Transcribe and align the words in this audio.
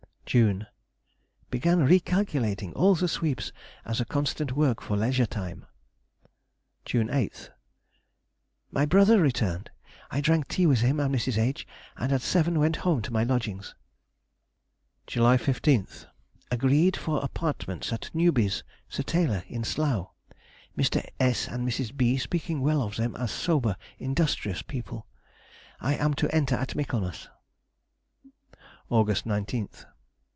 June.—Began 0.31 1.83
re 1.83 1.99
calculating 1.99 2.71
all 2.71 2.95
the 2.95 3.09
sweeps 3.09 3.51
as 3.83 3.99
a 3.99 4.05
constant 4.05 4.53
work 4.53 4.81
for 4.81 4.95
leisure 4.95 5.25
time. 5.25 5.65
June 6.85 7.09
8th.—My 7.09 8.85
brother 8.85 9.19
returned. 9.21 9.71
I 10.09 10.21
drank 10.21 10.47
tea 10.47 10.65
with 10.65 10.79
him 10.79 11.01
and 11.01 11.13
Mrs. 11.13 11.37
H., 11.37 11.67
and 11.97 12.13
at 12.13 12.21
seven 12.21 12.59
went 12.59 12.77
home 12.87 13.01
to 13.01 13.11
my 13.11 13.25
lodgings. 13.25 13.75
July 15.05 15.35
15th.—Agreed 15.35 16.95
for 16.95 17.21
apartments 17.21 17.91
at 17.91 18.09
Newby's, 18.15 18.63
the 18.95 19.03
tailor, 19.03 19.43
in 19.49 19.65
Slough 19.65 20.11
(Mr. 20.77 21.05
S. 21.19 21.49
and 21.49 21.67
Mrs. 21.67 21.93
B. 21.97 22.17
speaking 22.17 22.61
well 22.61 22.81
of 22.81 22.95
them 22.95 23.17
as 23.17 23.31
sober, 23.33 23.75
industrious 23.99 24.61
people), 24.61 25.07
I 25.81 25.95
am 25.95 26.13
to 26.13 26.33
enter 26.33 26.55
at 26.55 26.73
Michaelmas. 26.73 27.27
_August 28.89 29.23
19th. 29.23 29.87